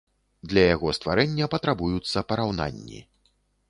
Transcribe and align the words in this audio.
Для 0.53 0.63
яго 0.75 0.93
стварэння 0.99 1.51
патрабуюцца 1.57 2.27
параўнанні. 2.33 3.09